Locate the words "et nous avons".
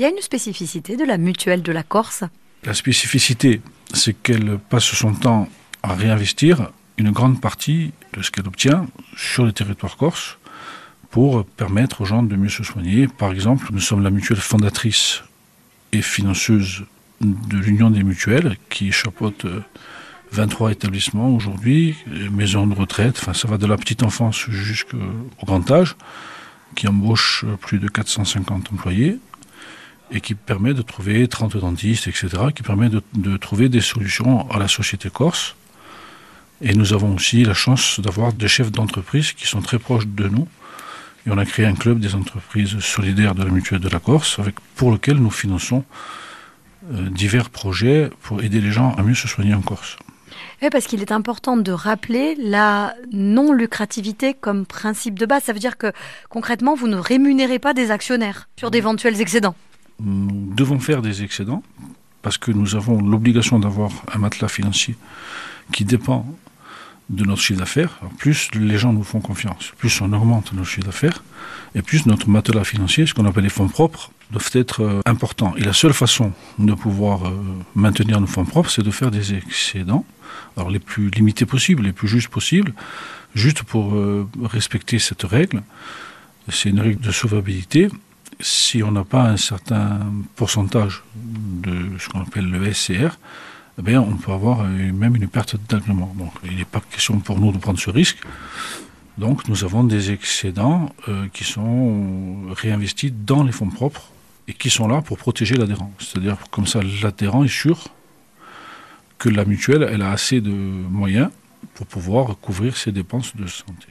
36.62-37.14